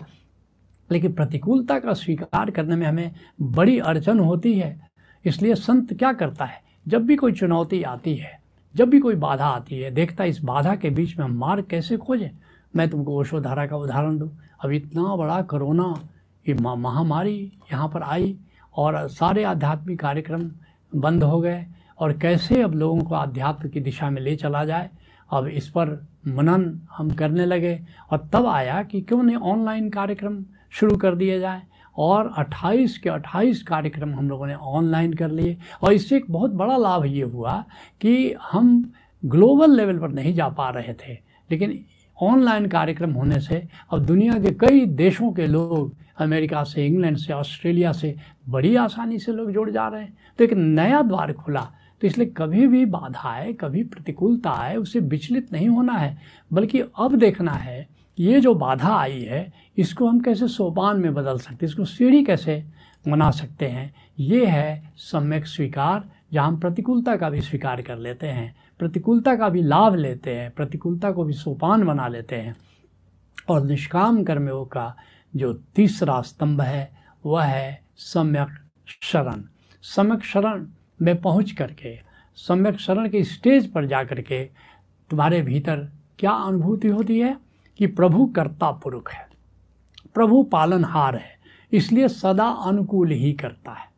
लेकिन 0.92 1.12
प्रतिकूलता 1.12 1.78
का 1.78 1.92
स्वीकार 1.92 2.50
करने 2.50 2.76
में 2.76 2.86
हमें 2.86 3.10
बड़ी 3.40 3.78
अड़चन 3.78 4.18
होती 4.18 4.58
है। 4.58 4.88
इसलिए 5.24 5.54
संत 5.54 5.94
क्या 5.94 6.12
करता 6.12 6.44
है? 6.44 6.62
जब 6.88 7.06
भी 7.06 7.16
कोई 7.16 7.32
चुनौती 7.32 7.82
आती 7.82 8.14
है, 8.14 8.40
जब 8.76 8.88
भी 8.88 8.98
कोई 8.98 9.14
बाधा 9.14 9.46
आती 9.46 9.78
है, 9.78 9.90
देखता 9.90 10.24
है 10.24 10.30
इस 10.30 10.40
बाधा 10.44 10.74
के 10.74 10.90
बीच 10.90 11.18
में 11.18 11.24
हम 11.24 11.32
मार्ग 11.32 11.64
कैसे 11.70 11.96
खोजें? 11.96 12.30
मैं 12.76 12.88
तुमको 12.90 13.18
ओशोधारा 13.18 13.66
का 13.66 13.76
उदाहरण 13.76 14.18
दूँ। 14.18 14.38
अब 14.64 14.70
इतना 14.70 15.16
बड़ा 15.16 15.42
कोरोना, 15.42 15.94
ये 16.48 16.54
महामारी 16.54 17.52
यहाँ 17.72 17.88
पर 17.88 18.02
आई 18.02 18.36
और 18.76 19.08
सारे 19.08 19.44
आध्यात्मिक 19.44 20.00
कार्यक्रम 20.00 20.50
बंद 20.96 21.22
हो 21.22 21.40
गए 21.40 21.66
और 21.98 22.12
कैसे 22.12 22.62
अब 22.62 22.74
लोगों 22.74 23.02
को 23.02 23.14
आध्यात्म 23.14 23.68
की 23.68 23.80
दिशा 23.80 24.10
में 24.10 24.22
ले 24.22 24.36
चला 24.36 24.64
जाए? 24.64 24.90
अब 25.32 25.46
इस 25.46 25.68
पर 25.68 26.06
मनन 26.28 26.80
हम 26.96 27.10
करने 27.10 27.46
लगे 27.46 27.80
और 28.10 28.28
तब 28.32 28.46
आया 28.46 28.82
कि 28.82 29.00
क्यों 29.00 29.22
नहीं 29.22 29.36
ऑनलाइन 29.36 29.90
कार्यक्रम 29.90 30.44
शुरू 30.70 30.96
कर 30.96 31.14
दिए 31.14 31.40
जाए। 31.40 31.62
और 31.96 32.32
28 32.38 32.98
के 32.98 33.10
28 33.10 33.62
कार्यक्रम 33.62 34.14
हम 34.14 34.28
लोगों 34.28 34.46
ने 34.46 34.54
ऑनलाइन 34.54 35.12
कर 35.12 35.30
लिए। 35.30 35.56
और 35.82 35.92
इससे 35.92 36.16
एक 36.16 36.24
बहुत 36.30 36.50
बड़ा 36.50 36.76
लाभ 36.76 37.04
ये 37.04 37.22
हुआ 37.22 37.64
कि 38.00 38.34
हम 38.52 38.92
ग्लोबल 39.24 39.70
लेवल 39.76 39.98
पर 39.98 40.08
नहीं 40.08 40.34
जा 40.34 40.48
पा 40.48 40.70
रहे 40.70 40.92
थे। 40.92 41.12
लेकिन 41.50 41.84
ऑनलाइन 42.22 42.66
कार्यक्रम 42.66 43.12
होने 43.12 43.40
से 43.40 43.68
अब 43.92 44.06
दुनिया 44.06 44.32
के 44.32 44.50
कई 44.50 44.86
देशों 44.86 45.32
के 45.32 45.46
लोग 45.46 45.96
अमेरिका 46.18 46.64
से, 46.64 46.86
इंग्लैंड 46.86 47.16
से, 47.16 47.32
ऑस्ट्रेलिया 47.32 47.92
से 47.92 48.14
बड़ी 48.48 48.76
आसानी 48.76 49.18
से 49.18 49.32
लोग 49.32 49.52
जुड़ 49.52 49.70
जा 49.70 49.88
रहे 49.88 50.02
हैं। 50.02 50.16
तो 50.38 50.44
एक 50.44 50.52
नया 50.52 51.02
द्वार 51.02 51.32
खुला। 51.32 51.68
तो 52.00 52.06
इसलिए 52.06 52.26
कभी 52.26 52.66
भी 52.66 52.84
बाधा 52.84 53.28
आए, 53.28 53.52
कभी 53.52 53.84
प्रतिकूलता 53.84 54.50
आए 54.50 54.76
उससे 54.76 55.00
विचलित 55.00 55.52
नहीं 55.52 55.68
होना 55.68 55.92
है, 55.92 56.18
बल्कि 56.52 56.80
अब 56.80 57.16
देखना 57.16 57.52
है, 57.52 57.88
ये 58.18 58.40
जो 58.40 58.54
बाधा 58.54 58.94
आई 58.96 59.20
है, 59.20 59.52
इसको 59.78 60.08
हम 60.08 60.20
कैसे 60.20 60.48
सोपान 60.48 60.96
में 60.96 61.14
बदल 61.14 61.38
सकते 61.38 61.66
हैं, 61.66 61.70
इसको 61.72 61.84
सीढ़ी 61.84 62.24
कैसे 62.24 62.64
बना 63.08 63.30
सकते 63.30 63.66
हैं, 63.66 63.94
ये 64.18 64.46
है 64.46 64.92
सम्यक 64.96 65.46
स्वीकार, 65.46 66.08
जहाँ 66.32 66.48
हम 66.48 66.58
प्रतिकूलता 66.58 67.16
का 67.16 67.30
भी 67.30 67.40
स्वीकार 67.40 67.82
कर 67.82 67.98
लेते 67.98 68.26
हैं, 68.26 68.54
प्रतिकूलता 68.78 69.34
का 69.36 69.48
भी 69.48 69.62
लाभ 69.62 69.94
लेते 69.94 70.34
हैं, 70.34 70.50
प्रतिकूलता 70.50 71.10
को 71.10 71.24
भी 71.24 71.32
सोपान 71.32 71.84
बना 71.84 72.08
लेते 72.08 72.36
हैं, 72.36 72.56
और 73.50 73.64
निष्काम 73.64 74.24
कर्मयोग 74.24 74.68
का 74.68 74.94
जो 75.34 75.52
तीसरा 75.52 76.20
स्तंभ 76.22 76.60
है, 76.60 76.92
वह 77.26 77.44
है 77.44 77.82
सम्यक 77.96 78.48
शरण। 79.02 79.42
सम्यक 79.82 80.24
शरण 80.24 80.66
में 81.02 81.20
पहुँच 81.20 81.50
करके, 81.50 82.00
सम्यक 82.36 82.76
शरण 82.76 83.08
के 83.08 83.24
स्टेज 83.24 83.72
पर 83.72 83.86
जा 83.86 84.04
कर 84.04 84.20
के 84.20 84.44
तुम्हारे 85.10 85.42
भीतर 85.42 85.88
क्या 86.18 86.30
अनुभूति 86.30 86.88
होती 86.88 87.18
है 87.18 87.38
कि 87.78 87.86
प्रभु 87.86 88.26
कर्ता 88.26 88.70
पुरुष 88.70 89.12
है। 89.12 89.28
प्रभु 90.14 90.42
पालनहार 90.42 91.16
है, 91.16 91.38
इसलिए 91.72 92.08
सदा 92.08 92.44
अनुकूल 92.44 93.10
ही 93.10 93.32
करता 93.32 93.72
है। 93.72 93.90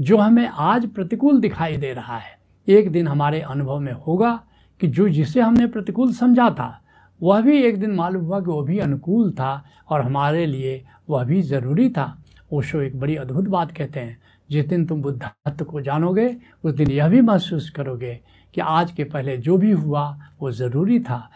जो 0.00 0.16
हमें 0.16 0.48
आज 0.48 0.86
प्रतिकूल 0.86 1.40
दिखाई 1.40 1.76
दे 1.76 1.92
रहा 1.92 2.18
है, 2.18 2.38
एक 2.68 2.92
दिन 2.92 3.08
हमारे 3.08 3.40
अनुभव 3.40 3.80
में 3.80 3.92
होगा 3.92 4.42
कि 4.80 4.86
जो 4.86 5.08
जिसे 5.08 5.40
हमने 5.40 5.66
प्रतिकूल 5.66 6.12
समझा 6.12 6.50
था, 6.50 6.80
वह 7.22 7.40
भी 7.40 7.62
एक 7.62 7.80
दिन 7.80 7.90
मालूम 7.90 8.24
हुआ 8.24 8.40
कि 8.40 8.50
वह 8.50 8.64
भी 8.64 8.78
अनुकूल 8.78 9.30
था 9.30 9.64
और 9.88 10.00
हमारे 10.00 10.46
लिए 10.46 10.84
वह 11.10 11.24
भी 11.24 11.42
ज़रूरी 11.42 11.90
था। 11.90 12.22
ओशो 12.52 12.80
एक 12.80 13.00
बड़ी 13.00 13.16
अद्भुत 13.16 13.48
बात 13.48 13.72
कहते 13.72 14.00
हैं। 14.00 14.18
जिस 14.50 14.66
दिन 14.66 14.86
तुम 14.86 15.02
बुद्धत्व 15.02 15.64
को 15.64 15.80
जानोगे, 15.80 16.36
उस 16.64 16.74
दिन 16.74 16.90
यह 16.90 17.08
भी 17.08 17.20
महसूस 17.20 17.70
करोगे 17.70 18.20
कि 18.54 18.60
आज 18.60 18.92
के 18.92 19.04
पहले 19.04 19.36
जो 19.36 19.56
भी 19.56 19.70
हुआ, 19.70 20.18
वो 20.40 20.50
ज़रूरी 20.50 21.00
था। 21.00 21.30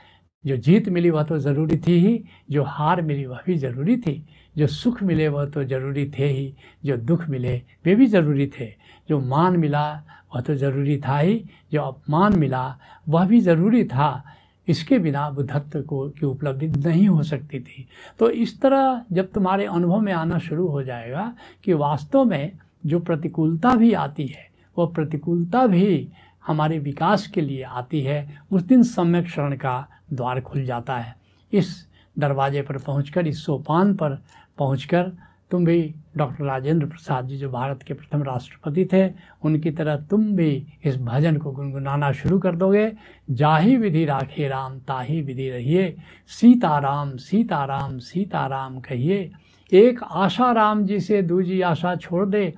जो 0.47 0.57
जीत 0.57 0.89
मिली 0.89 1.11
वह 1.11 1.23
तो 1.23 1.39
ज़रूरी 1.39 1.77
थी 1.77 1.93
ही, 1.93 2.25
जो 2.51 2.63
हार 2.63 3.03
मिली 3.03 3.27
वह 3.27 3.41
भी 3.47 3.57
ज़रूरी 3.57 3.97
थी। 3.97 4.27
जो 4.57 4.67
सुख 4.67 5.03
मिले 5.03 5.29
वह 5.29 5.47
तो 5.47 5.65
ज़रूरी 5.65 6.13
थे 6.19 6.27
ही, 6.27 6.55
जो 6.85 6.97
दुख 6.97 7.29
मिले 7.29 7.63
वे 7.85 7.95
भी 7.95 8.07
ज़रूरी 8.07 8.47
थे। 8.47 8.67
जो 9.09 9.21
मान 9.21 9.57
मिला 9.57 10.03
वह 10.35 10.41
तो 10.41 10.55
ज़रूरी 10.55 10.97
था 10.99 11.19
ही, 11.19 11.45
जो 11.73 11.83
अपमान 11.83 12.39
मिला 12.39 12.79
वह 13.09 13.27
भी 13.27 13.41
ज़रूरी 13.41 13.85
था। 13.85 14.25
इसके 14.69 14.99
बिना 14.99 15.31
बुद्धत्व 15.31 15.83
को 15.83 16.09
की 16.09 16.27
उपलब्धि 16.27 16.67
नहीं 16.67 17.09
हो 17.09 17.23
सकती 17.23 17.61
थी। 17.61 17.89
तो 18.19 18.31
इस 18.31 18.61
तरह 18.61 19.05
जब 19.13 19.31
तुम्हारे 19.33 19.65
अनुभव 19.65 20.01
में 20.01 20.13
आना 20.13 20.39
शुरू 20.39 20.67
हो 20.67 20.83
जाएगा 20.83 21.35
कि 21.65 21.73
वास्तव 21.73 22.25
में 22.25 22.53
जो 22.87 22.99
प्रतिकूलता 22.99 23.75
भी 23.75 23.93
आती 23.93 24.27
है 24.27 24.49
वह 24.79 24.87
प्रतिकूलता 24.87 25.67
भी 25.67 26.09
हमारे 26.47 26.79
विकास 26.79 27.27
के 27.27 27.41
लिए 27.41 27.63
आती 27.63 28.01
है। 28.01 28.43
उस 28.51 28.63
दिन 28.63 28.83
सम्यक 28.83 29.29
शरण 29.29 29.57
का 29.57 29.87
द्वार 30.13 30.41
खुल 30.41 30.65
जाता 30.65 30.97
है। 30.97 31.17
इस 31.53 31.89
दरवाजे 32.19 32.63
पर 32.63 32.79
पहुंचकर, 32.79 33.27
इस 33.27 33.45
सोपान 33.45 33.95
पर 33.95 34.19
पहुंचकर 34.59 35.13
तुम 35.51 35.65
भी 35.65 35.95
डॉक्टर 36.17 36.45
राजेंद्र 36.45 36.87
प्रसाद 36.87 37.27
जी 37.27 37.37
जो 37.37 37.51
भारत 37.51 37.83
के 37.83 37.95
प्रथम 37.95 38.23
राष्ट्रपति 38.23 38.85
थे, 38.93 39.11
उनकी 39.43 39.71
तरह 39.71 39.97
तुम 39.97 40.33
भी 40.33 40.67
इस 40.85 40.97
भजन 40.97 41.37
को 41.37 41.51
गुनगुनाना 41.51 42.13
शुरू 42.13 42.39
कर 42.39 42.57
दोगे। 42.57 42.93
जाही 43.31 43.77
विधि 43.77 44.05
राखे 44.05 44.49
राम, 44.49 44.79
ताही 44.79 45.21
विधि 45.23 45.51
रहिए। 45.51 45.97
सीताराम 46.27 47.17
सीताराम 47.17 47.99
सीताराम 47.99 48.81
कहिए। 48.81 49.33
एक 49.73 50.01
आशा 50.03 50.53
राम 50.53 50.85
जी 50.85 51.01
से 51.01 51.23
दूजी 51.23 51.61
आशा 51.61 51.95
छोड़ 51.97 52.27
दे, 52.27 52.55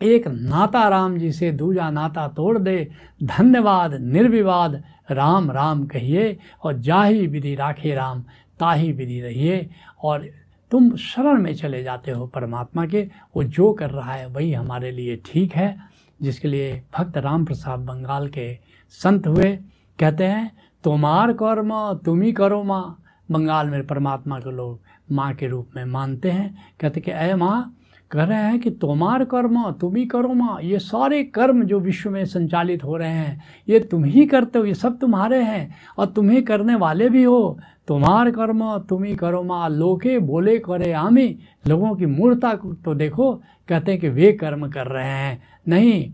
एक 0.00 0.28
नाता 0.28 0.88
राम 0.88 1.18
जी 1.18 1.32
से 1.32 1.50
दूजा 1.52 1.90
नाता 1.90 2.26
तोड़ 2.28 2.58
दे, 2.58 2.88
धन्यवाद, 3.22 3.94
निर्विवाद, 3.94 4.82
राम 5.10 5.50
राम 5.50 5.86
कहिए, 5.86 6.36
और 6.62 6.78
जाही 6.78 7.26
विधि 7.26 7.54
राखे 7.54 7.94
राम, 7.94 8.22
ताही 8.60 8.92
विधि 8.92 9.20
रहिए, 9.20 9.68
और 10.02 10.28
तुम 10.70 10.94
शरण 10.96 11.40
में 11.42 11.54
चले 11.54 11.82
जाते 11.82 12.10
हो 12.10 12.26
परमात्मा 12.26 12.86
के, 12.86 13.02
वो 13.36 13.44
जो 13.44 13.72
कर 13.72 13.90
रहा 13.90 14.12
है 14.12 14.26
वही 14.26 14.52
हमारे 14.52 14.90
लिए 14.90 15.16
ठीक 15.26 15.54
है, 15.54 15.76
जिसके 16.20 16.48
लिए 16.48 16.82
भक्त 16.98 17.18
राम 17.18 17.44
प्रसाद 17.44 17.80
बंगाल 17.80 18.28
के 18.28 18.54
संत 18.94 19.26
हुए। 19.26 19.56
कहते 19.98 20.24
हैं 20.24 20.50
तुम्हार 20.84 21.32
कर्म 21.32 21.72
तुम 22.04 22.22
ही 22.22 22.32
करो 22.32 22.62
माँ। 22.62 22.96
बंगाल 23.30 23.66
में 23.66 23.86
परमात्मा 23.86 24.38
के 24.38 24.50
लोग 24.50 24.80
माँ 25.12 25.32
के 25.34 25.46
रूप 25.48 25.68
में 25.76 25.84
मानते 25.84 26.30
हैं। 26.30 26.56
कहते 26.80 27.00
कि 27.00 27.10
अय 27.10 27.34
माँ, 27.34 27.76
कह 28.10 28.24
रहे 28.24 28.38
हैं 28.38 28.58
कि 28.60 28.70
तुम्हार 28.70 29.24
कर्म, 29.24 29.70
तुम 29.70 29.96
ही 29.96 30.04
करो 30.06 30.34
माँ। 30.34 30.58
ये 30.62 30.78
सारे 30.78 31.22
कर्म 31.24 31.62
जो 31.64 31.80
विश्व 31.80 32.10
में 32.10 32.24
संचालित 32.24 32.84
हो 32.84 32.96
रहे 32.96 33.08
हैं, 33.08 33.40
ये 33.68 33.80
तुम 33.80 34.04
ही 34.04 34.26
करते 34.26 34.58
हो, 34.58 34.64
ये 34.64 34.74
सब 34.74 34.98
तुम्हारे 34.98 35.42
हैं 35.42 35.70
और 35.98 36.06
तुम्हें 36.06 36.42
करने 36.44 36.74
वाले 36.74 37.08
भी 37.08 37.22
हो। 37.24 37.58
तुम्हार 37.88 38.30
कर्म, 38.30 38.78
तुम 38.78 39.04
ही 39.04 39.14
करो 39.16 39.42
माँ। 39.42 39.68
लोके 39.68 40.18
बोले 40.18 40.58
करे 40.58 40.92
आमी। 40.92 41.38
लोगों 41.68 41.94
की 41.94 42.06
मूर्ता 42.06 42.54
तो 42.84 42.94
देखो, 42.94 43.32
कहते 43.68 43.92
हैं 43.92 44.00
कि 44.00 44.08
वे 44.08 44.32
कर्म 44.32 44.68
कर 44.68 44.86
रहे 44.86 45.08
हैं। 45.08 45.42
नहीं 45.68 46.12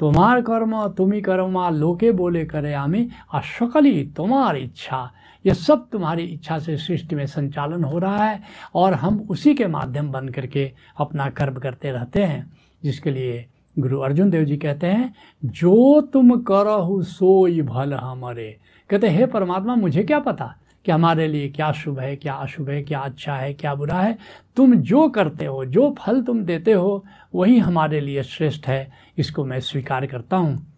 तुम्हार 0.00 0.40
कर्म, 0.40 0.88
तुम 0.88 1.12
ही 1.12 1.20
करो 1.20 1.48
माँ। 1.48 1.70
लोके 1.70 2.12
बोले 2.12 2.44
करे 2.44 2.74
आमी। 2.74 3.08
और 3.34 3.42
सकली 3.42 4.04
तुम्हार 4.16 4.56
इच्छा। 4.56 5.10
ये 5.46 5.54
सब 5.54 5.88
तुम्हारी 5.92 6.22
इच्छा 6.22 6.58
से 6.58 6.76
सृष्टि 6.76 7.16
में 7.16 7.26
संचालन 7.26 7.84
हो 7.84 7.98
रहा 7.98 8.24
है 8.24 8.40
और 8.74 8.94
हम 8.94 9.26
उसी 9.30 9.54
के 9.54 9.66
माध्यम 9.66 10.12
बन 10.12 10.28
करके 10.28 10.72
अपना 10.98 11.30
कर्म 11.30 11.54
करते 11.54 11.90
रहते 11.90 12.22
हैं, 12.22 12.52
जिसके 12.82 13.10
लिए 13.10 13.46
गुरु 13.78 13.98
अर्जुन 13.98 14.30
देव 14.30 14.44
जी 14.44 14.56
कहते 14.56 14.86
हैं, 14.86 15.14
जो 15.44 16.00
तुम 16.00 16.36
करहु 16.40 17.02
सोई 17.02 17.62
भल 17.62 17.94
हमारे। 17.94 18.58
कहते 18.90 19.08
हे 19.08 19.26
परमात्मा, 19.26 19.74
मुझे 19.74 20.02
क्या 20.02 20.18
पता 20.18 20.54
कि 20.84 20.92
हमारे 20.92 21.28
लिए 21.28 21.48
क्या 21.48 21.72
शुभ 21.72 21.98
है, 21.98 22.16
क्या 22.16 22.34
अशुभ 22.34 22.70
है, 22.70 22.82
क्या 22.82 23.00
अच्छा 23.00 23.34
है, 23.34 23.54
क्या 23.54 23.74
बुरा 23.74 24.00
है? 24.00 24.18
तुम 24.56 24.74
जो 24.74 25.08
करते 25.08 25.44
हो, 25.44 25.64
जो 25.64 25.94
फल 25.98 26.22
तुम 26.22 26.44
देते 26.44 26.72
हो, 26.72 27.04
वही 27.34 27.58
हमारे 27.58 28.00
लिए 28.00 28.22
श्रेष्ठ 28.22 28.66
है। 28.66 28.92
इसको 29.18 29.44
मैं 29.44 29.60
स्वीकार 29.60 30.06
करता 30.06 30.36
हूँ। 30.36 30.72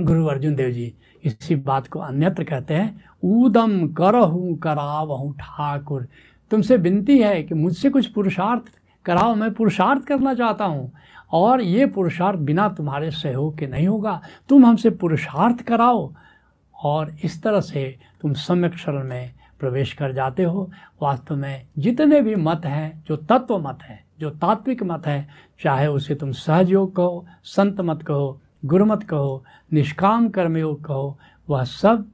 गुरु 0.00 0.26
अर्जुन 0.26 0.54
देव 0.54 0.70
जी 0.70 0.94
इसी 1.24 1.56
बात 1.56 1.86
को 1.86 1.98
अन्यत्र 1.98 2.44
कहते 2.44 2.74
हैं, 2.74 3.04
ऊदम 3.24 3.88
करहूँ 3.88 4.56
करावहूँ 4.58 5.34
ठाकुर। 5.34 6.08
तुमसे 6.50 6.76
विनती 6.76 7.18
है 7.18 7.42
कि 7.42 7.54
मुझसे 7.54 7.90
कुछ 7.90 8.06
पुरुषार्थ 8.06 8.62
कराओ, 9.04 9.34
मैं 9.34 9.54
पुरुषार्थ 9.54 10.04
करना 10.04 10.34
चाहता 10.34 10.64
हूँ। 10.64 10.92
और 11.32 11.60
ये 11.60 11.86
पुरुषार्थ 11.86 12.38
बिना 12.38 12.68
तुम्हारे 12.68 13.10
सहयोग 13.10 13.58
के 13.58 13.66
नहीं 13.66 13.88
होगा। 13.88 14.22
तुम 14.48 14.66
हमसे 14.66 14.90
पुरुषार्थ 14.90 15.62
कराओ। 15.62 16.14
और 16.84 17.16
इस 17.24 17.42
तरह 17.42 17.60
से 17.60 17.98
तुम 18.20 18.32
सम्यक 18.32 18.74
शरण 18.74 19.08
में 19.08 19.32
प्रवेश 19.60 19.92
कर 19.92 20.12
जाते 20.12 20.42
हो। 20.42 20.70
वास्तव 21.02 21.36
में 21.36 21.66
जितने 21.78 22.20
भी 22.20 22.34
मत 22.34 22.62
हैं, 22.64 23.04
जो 23.06 23.16
तत्व 23.16 23.58
मत 23.58 23.78
हैं, 23.82 24.04
जो 24.20 24.30
तात्विक 24.30 24.82
मत 24.82 25.06
है, 25.06 25.28
चाहे 25.62 25.86
उसे 25.86 26.14
तुम 26.14 26.32
सहजयोग 26.32 26.96
कहो, 26.96 27.26
संत 27.44 27.80
मत 27.80 28.02
कहो 28.02 28.40
गुरुमत 28.64 29.02
कहो, 29.02 29.44
निष्काम 29.72 30.28
कर्मयोग 30.28 30.84
कहो, 30.84 31.18
वह 31.50 31.64
सब 31.64 32.10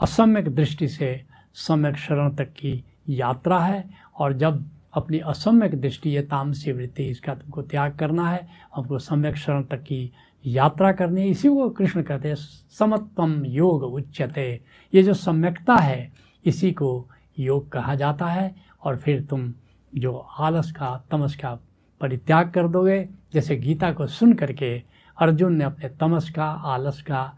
असम्यक 0.00 0.54
दृष्टि 0.54 0.88
से 0.88 1.24
सम्यक 1.54 1.96
शरण 1.96 2.34
तक 2.34 2.52
की 2.52 2.84
यात्रा 3.08 3.60
है। 3.60 3.90
और 4.18 4.32
जब 4.32 4.70
अपनी 4.94 5.18
असम्यक 5.18 5.80
दृष्टि, 5.80 6.10
ये 6.10 6.22
तामसी 6.22 6.72
वृत्ति, 6.72 7.04
इसका 7.04 7.34
तुमको 7.34 7.62
त्याग 7.62 7.92
करना 7.92 8.30
है, 8.30 8.48
हमको 8.74 8.98
सम्यक 8.98 9.36
शरण 9.36 9.62
तक 9.62 9.82
की 9.82 10.12
यात्रा 10.46 10.92
करनी 10.92 11.20
है। 11.20 11.28
इसी 11.28 11.48
को 11.48 11.70
कृष्ण 11.70 12.02
कहते 12.02 12.28
हैं 12.28 12.34
समत्वम 12.78 13.44
योग 13.44 13.82
उच्चते 13.82 14.60
ये 14.94 15.02
जो 15.02 15.14
सम्यकता 15.14 15.74
है, 15.74 16.12
इसी 16.44 16.72
को 16.72 17.10
योग 17.38 17.72
कहा 17.72 17.94
जाता 17.94 18.26
है। 18.26 18.54
और 18.84 18.96
फिर 18.96 19.22
तुम 19.22 19.54
जो 19.94 20.16
आलस 20.16 20.72
का, 20.72 21.04
तमस 21.10 21.36
का 21.36 21.58
परित्याग 22.00 22.50
कर 22.50 22.68
दोगे, 22.68 23.08
जैसे 23.32 23.56
गीता 23.56 23.92
को 23.92 24.06
सुन 24.06 24.32
करके 24.32 24.93
अर्जुन 25.18 25.56
ने 25.56 25.64
अपने 25.64 25.88
तमस 26.00 26.30
का, 26.30 26.44
आलस 26.44 27.02
का 27.02 27.36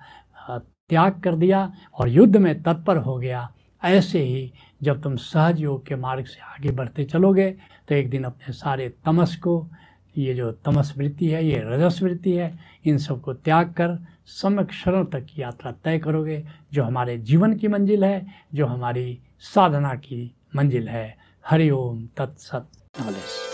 त्याग 0.50 1.20
कर 1.20 1.36
दिया 1.36 1.72
और 1.94 2.08
युद्ध 2.08 2.36
में 2.36 2.62
तत्पर 2.62 2.96
हो 2.96 3.16
गया। 3.18 3.48
ऐसे 3.82 4.20
ही 4.20 4.52
जब 4.82 5.02
तुम 5.02 5.16
सहज 5.16 5.60
योग 5.60 5.86
के 5.86 5.96
मार्ग 5.96 6.24
से 6.24 6.40
आगे 6.54 6.70
बढ़ते 6.70 7.04
चलोगे 7.04 7.50
तो 7.88 7.94
एक 7.94 8.10
दिन 8.10 8.24
अपने 8.24 8.52
सारे 8.52 8.88
तमस 9.04 9.36
को, 9.36 9.68
ये 10.16 10.34
जो 10.34 10.50
तमस 10.64 10.92
वृत्ति 10.96 11.28
है, 11.28 11.44
ये 11.46 11.62
रजस 11.64 12.02
वृत्ति 12.02 12.32
है, 12.32 12.52
इन 12.84 12.98
सबको 12.98 13.34
त्याग 13.34 13.72
कर 13.72 13.98
सम्यक 14.26 14.70
तक 15.12 15.24
की 15.24 15.42
यात्रा 15.42 15.72
तय 15.84 15.98
करोगे, 15.98 16.42
जो 16.72 16.84
हमारे 16.84 17.18
जीवन 17.18 17.54
की 17.56 17.68
मंजिल 17.68 18.04
है, 18.04 18.26
जो 18.54 18.66
हमारी 18.66 19.18
साधना 19.40 19.94
की 19.94 20.34
मंजिल 20.56 20.88
है। 20.88 21.16
हरिओम 21.44 22.06
तत्सत। 22.16 22.68
नॉलेज 23.00 23.45